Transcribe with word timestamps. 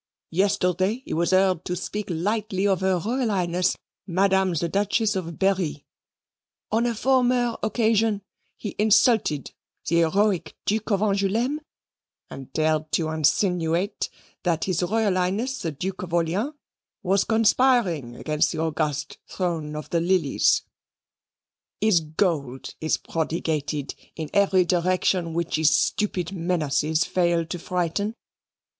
Yesterday 0.31 1.03
he 1.05 1.13
was 1.13 1.29
heard 1.29 1.63
to 1.65 1.75
speak 1.75 2.07
lightly 2.09 2.65
of 2.65 2.81
Her 2.81 2.97
Royal 2.97 3.29
Highness 3.29 3.77
Madame 4.07 4.55
the 4.55 4.67
Duchess 4.67 5.15
of 5.15 5.37
Berri; 5.37 5.85
on 6.71 6.87
a 6.87 6.95
former 6.95 7.55
occasion 7.61 8.23
he 8.57 8.75
insulted 8.79 9.51
the 9.87 9.97
heroic 9.97 10.55
Duke 10.65 10.89
of 10.89 11.01
Angouleme 11.03 11.59
and 12.31 12.51
dared 12.51 12.91
to 12.93 13.09
insinuate 13.09 14.09
that 14.41 14.67
H.R.H. 14.67 15.59
the 15.59 15.71
Duke 15.71 16.01
of 16.01 16.15
Orleans 16.15 16.55
was 17.03 17.23
conspiring 17.23 18.15
against 18.15 18.51
the 18.51 18.57
august 18.59 19.19
throne 19.27 19.75
of 19.75 19.91
the 19.91 20.01
lilies. 20.01 20.63
His 21.79 21.99
gold 21.99 22.73
is 22.81 22.97
prodigated 22.97 23.93
in 24.15 24.31
every 24.33 24.65
direction 24.65 25.35
which 25.35 25.57
his 25.57 25.69
stupid 25.75 26.31
menaces 26.31 27.03
fail 27.05 27.45
to 27.45 27.59
frighten. 27.59 28.15